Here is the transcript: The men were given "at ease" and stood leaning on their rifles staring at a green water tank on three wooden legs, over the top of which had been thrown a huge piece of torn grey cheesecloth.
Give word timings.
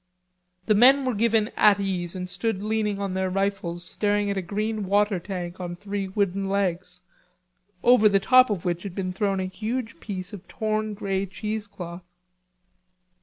The 0.65 0.73
men 0.73 1.05
were 1.05 1.13
given 1.13 1.51
"at 1.55 1.79
ease" 1.79 2.15
and 2.15 2.27
stood 2.27 2.63
leaning 2.63 2.97
on 2.99 3.13
their 3.13 3.29
rifles 3.29 3.83
staring 3.83 4.31
at 4.31 4.35
a 4.35 4.41
green 4.41 4.87
water 4.87 5.19
tank 5.19 5.59
on 5.59 5.75
three 5.75 6.07
wooden 6.07 6.49
legs, 6.49 7.01
over 7.83 8.09
the 8.09 8.19
top 8.19 8.49
of 8.49 8.65
which 8.65 8.81
had 8.81 8.95
been 8.95 9.13
thrown 9.13 9.39
a 9.39 9.45
huge 9.45 9.99
piece 9.99 10.33
of 10.33 10.47
torn 10.47 10.95
grey 10.95 11.27
cheesecloth. 11.27 12.01